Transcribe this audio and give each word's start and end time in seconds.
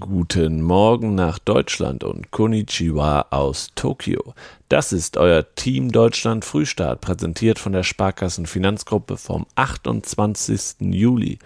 Guten 0.00 0.62
Morgen 0.62 1.14
nach 1.14 1.38
Deutschland 1.38 2.04
und 2.04 2.30
Konnichiwa 2.30 3.26
aus 3.30 3.68
Tokio. 3.74 4.34
Das 4.68 4.92
ist 4.92 5.16
euer 5.16 5.44
Team 5.54 5.92
Deutschland 5.92 6.44
Frühstart, 6.44 7.00
präsentiert 7.00 7.58
von 7.58 7.72
der 7.72 7.82
Sparkassen 7.82 8.46
Finanzgruppe 8.46 9.16
vom 9.16 9.46
28. 9.56 10.76
Juli. 10.80 11.38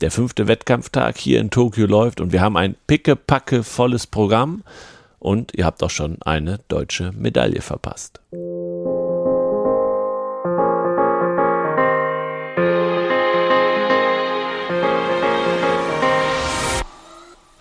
Der 0.00 0.10
fünfte 0.10 0.46
Wettkampftag 0.48 1.16
hier 1.16 1.40
in 1.40 1.50
Tokio 1.50 1.86
läuft 1.86 2.20
und 2.20 2.32
wir 2.32 2.40
haben 2.40 2.56
ein 2.56 2.76
pickepacke 2.86 3.64
volles 3.64 4.06
Programm 4.06 4.64
und 5.18 5.54
ihr 5.54 5.64
habt 5.64 5.82
auch 5.82 5.90
schon 5.90 6.20
eine 6.22 6.58
deutsche 6.68 7.12
Medaille 7.12 7.62
verpasst. 7.62 8.20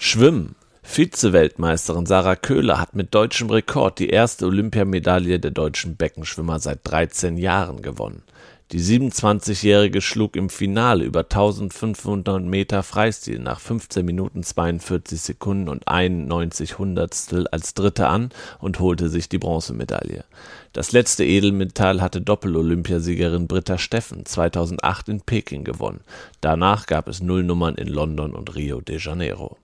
Schwimmen. 0.07 0.55
Vize-Weltmeisterin 0.83 2.05
Sarah 2.05 2.37
Köhler 2.37 2.79
hat 2.79 2.95
mit 2.95 3.13
deutschem 3.13 3.49
Rekord 3.49 3.99
die 3.99 4.07
erste 4.07 4.45
Olympiamedaille 4.45 5.37
der 5.37 5.51
deutschen 5.51 5.97
Beckenschwimmer 5.97 6.59
seit 6.59 6.79
13 6.85 7.35
Jahren 7.35 7.81
gewonnen. 7.81 8.23
Die 8.71 8.79
27-Jährige 8.79 9.99
schlug 9.99 10.37
im 10.37 10.49
Finale 10.49 11.03
über 11.03 11.23
1500 11.23 12.41
Meter 12.41 12.83
Freistil 12.83 13.39
nach 13.39 13.59
15 13.59 14.05
Minuten 14.05 14.43
42 14.43 15.19
Sekunden 15.19 15.67
und 15.67 15.89
91 15.89 16.77
Hundertstel 16.77 17.45
als 17.49 17.73
Dritte 17.73 18.07
an 18.07 18.29
und 18.59 18.79
holte 18.79 19.09
sich 19.09 19.27
die 19.27 19.39
Bronzemedaille. 19.39 20.23
Das 20.71 20.93
letzte 20.93 21.25
Edelmetall 21.25 22.01
hatte 22.01 22.21
Doppel-Olympiasiegerin 22.21 23.47
Britta 23.47 23.77
Steffen 23.77 24.25
2008 24.25 25.09
in 25.09 25.19
Peking 25.19 25.65
gewonnen. 25.65 25.99
Danach 26.39 26.85
gab 26.85 27.09
es 27.09 27.21
Nullnummern 27.21 27.75
in 27.75 27.87
London 27.87 28.33
und 28.33 28.55
Rio 28.55 28.79
de 28.79 28.99
Janeiro. 28.99 29.57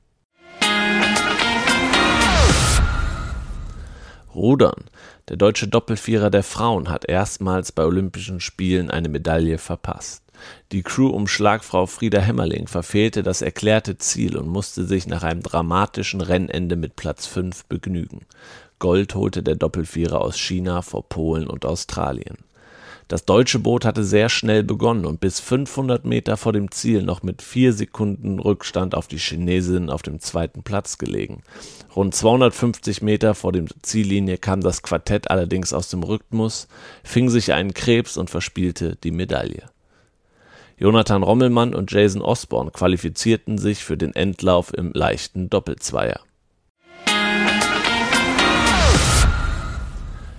Rudern. 4.36 4.86
Der 5.30 5.38
deutsche 5.38 5.68
Doppelvierer 5.68 6.30
der 6.30 6.44
Frauen 6.44 6.90
hat 6.90 7.06
erstmals 7.06 7.72
bei 7.72 7.84
Olympischen 7.84 8.40
Spielen 8.40 8.90
eine 8.90 9.10
Medaille 9.10 9.58
verpasst. 9.58 10.24
Die 10.72 10.84
Crew 10.84 11.10
um 11.10 11.28
Schlagfrau 11.28 11.86
Frieda 11.86 12.20
Hämmerling 12.20 12.68
verfehlte 12.68 13.24
das 13.24 13.42
erklärte 13.42 13.98
Ziel 13.98 14.36
und 14.36 14.48
musste 14.48 14.86
sich 14.86 15.08
nach 15.08 15.24
einem 15.24 15.42
dramatischen 15.42 16.22
Rennende 16.22 16.76
mit 16.76 16.96
Platz 16.96 17.26
5 17.28 17.66
begnügen. 17.66 18.26
Gold 18.80 19.16
holte 19.16 19.44
der 19.44 19.56
Doppelvierer 19.56 20.20
aus 20.20 20.38
China 20.38 20.82
vor 20.82 21.08
Polen 21.08 21.48
und 21.48 21.66
Australien. 21.66 22.38
Das 23.14 23.26
deutsche 23.26 23.60
Boot 23.60 23.86
hatte 23.86 24.04
sehr 24.04 24.28
schnell 24.28 24.64
begonnen 24.64 25.06
und 25.06 25.20
bis 25.20 25.40
500 25.40 26.04
Meter 26.04 26.36
vor 26.36 26.52
dem 26.52 26.72
Ziel 26.72 27.04
noch 27.04 27.22
mit 27.22 27.44
vier 27.44 27.72
Sekunden 27.72 28.40
Rückstand 28.40 28.96
auf 28.96 29.08
die 29.08 29.20
Chinesin 29.20 29.92
auf 29.92 30.02
dem 30.02 30.20
zweiten 30.20 30.64
Platz 30.64 30.98
gelegen. 30.98 31.44
Rund 31.96 32.16
250 32.16 33.04
Meter 33.04 33.36
vor 33.36 33.52
dem 33.52 33.68
Ziellinie 33.84 34.40
kam 34.40 34.62
das 34.62 34.82
Quartett 34.82 35.30
allerdings 35.30 35.74
aus 35.74 35.90
dem 35.90 36.02
Rhythmus, 36.02 36.68
fing 37.04 37.30
sich 37.30 37.54
einen 37.54 37.76
Krebs 37.76 38.18
und 38.18 38.32
verspielte 38.32 38.96
die 39.04 39.12
Medaille. 39.12 39.62
Jonathan 40.80 41.22
Rommelmann 41.22 41.76
und 41.76 41.92
Jason 41.92 42.24
Osborne 42.24 42.72
qualifizierten 42.72 43.60
sich 43.60 43.84
für 43.84 43.96
den 43.96 44.16
Endlauf 44.16 44.74
im 44.74 44.92
leichten 44.92 45.52
Doppelzweier. 45.52 46.22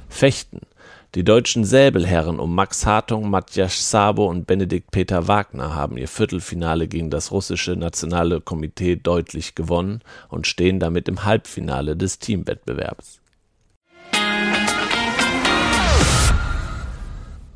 Fechten. 0.09 0.62
Die 1.15 1.23
deutschen 1.23 1.65
Säbelherren 1.65 2.41
um 2.41 2.57
Max 2.57 2.87
Hartung, 2.87 3.31
Matthias 3.31 3.89
Sabo 3.89 4.27
und 4.27 4.48
Benedikt 4.48 4.91
Peter 4.91 5.29
Wagner 5.29 5.73
haben 5.73 5.97
ihr 5.97 6.09
Viertelfinale 6.09 6.89
gegen 6.89 7.09
das 7.09 7.31
russische 7.31 7.77
Nationale 7.77 8.41
Komitee 8.41 8.97
deutlich 8.97 9.55
gewonnen 9.55 10.01
und 10.29 10.48
stehen 10.48 10.81
damit 10.81 11.06
im 11.06 11.25
Halbfinale 11.25 11.97
des 11.97 12.19
Teamwettbewerbs. 12.19 13.21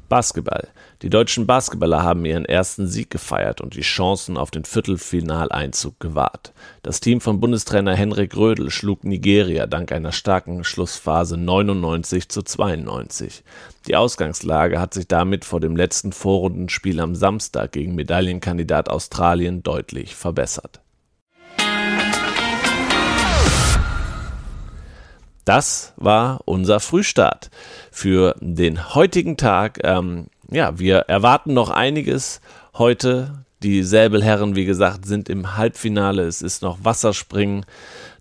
Basketball. 0.08 0.68
Die 1.02 1.10
deutschen 1.10 1.46
Basketballer 1.46 2.02
haben 2.02 2.24
ihren 2.24 2.44
ersten 2.44 2.86
Sieg 2.86 3.10
gefeiert 3.10 3.60
und 3.60 3.76
die 3.76 3.82
Chancen 3.82 4.36
auf 4.36 4.50
den 4.50 4.64
Viertelfinaleinzug 4.64 6.00
gewahrt. 6.00 6.52
Das 6.82 7.00
Team 7.00 7.20
von 7.20 7.40
Bundestrainer 7.40 7.94
Henrik 7.94 8.36
Rödel 8.36 8.70
schlug 8.70 9.04
Nigeria 9.04 9.66
dank 9.66 9.92
einer 9.92 10.12
starken 10.12 10.64
Schlussphase 10.64 11.36
99 11.36 12.28
zu 12.28 12.42
92. 12.42 13.44
Die 13.86 13.96
Ausgangslage 13.96 14.80
hat 14.80 14.94
sich 14.94 15.06
damit 15.06 15.44
vor 15.44 15.60
dem 15.60 15.76
letzten 15.76 16.12
Vorrundenspiel 16.12 17.00
am 17.00 17.14
Samstag 17.14 17.72
gegen 17.72 17.94
Medaillenkandidat 17.94 18.88
Australien 18.88 19.62
deutlich 19.62 20.16
verbessert. 20.16 20.80
Das 25.48 25.94
war 25.96 26.42
unser 26.44 26.78
Frühstart 26.78 27.48
für 27.90 28.36
den 28.38 28.94
heutigen 28.94 29.38
Tag. 29.38 29.80
Ähm, 29.82 30.26
ja, 30.50 30.78
wir 30.78 30.98
erwarten 31.08 31.54
noch 31.54 31.70
einiges 31.70 32.42
heute. 32.74 33.46
Die 33.62 33.82
Säbelherren, 33.82 34.56
wie 34.56 34.66
gesagt, 34.66 35.06
sind 35.06 35.30
im 35.30 35.56
Halbfinale. 35.56 36.24
Es 36.24 36.42
ist 36.42 36.60
noch 36.60 36.84
Wasserspringen 36.84 37.64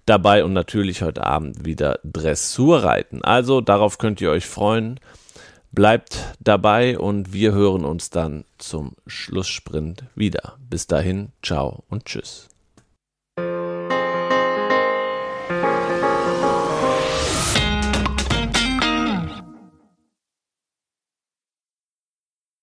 dabei 0.06 0.46
und 0.46 0.54
natürlich 0.54 1.02
heute 1.02 1.26
Abend 1.26 1.66
wieder 1.66 2.00
Dressurreiten. 2.06 3.26
Also 3.26 3.60
darauf 3.60 3.98
könnt 3.98 4.22
ihr 4.22 4.32
euch 4.32 4.46
freuen. 4.46 4.98
Bleibt 5.74 6.34
dabei 6.40 6.98
und 6.98 7.34
wir 7.34 7.52
hören 7.52 7.84
uns 7.84 8.10
dann 8.10 8.46
zum 8.58 8.96
Schlusssprint 9.06 10.06
wieder. 10.16 10.54
Bis 10.70 10.88
dahin, 10.88 11.34
ciao 11.44 11.84
und 11.90 12.06
tschüss. 12.06 12.48